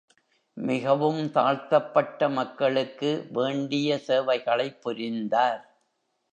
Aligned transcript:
மிகவும் 0.57 1.31
தாழ்த்தப்பட்ட 1.31 2.29
மக்களுக்கு 2.29 3.27
வேண்டிய 3.31 3.99
சேவைகளைப் 3.99 4.81
புரிந்தார். 4.81 5.63